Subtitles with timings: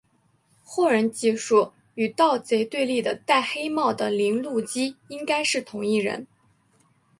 [0.63, 6.25] 后人记述与盗贼对立的戴黑帽的铃鹿姬应该是同一人。